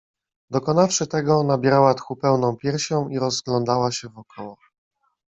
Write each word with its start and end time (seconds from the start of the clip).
Dokonawszy 0.49 1.07
tego, 1.07 1.43
nabierała 1.43 1.93
tchu 1.93 2.15
pełną 2.15 2.57
piersią 2.57 3.09
i 3.09 3.19
rozglądała 3.19 3.91
się 3.91 4.09
wokoło. 4.09 4.57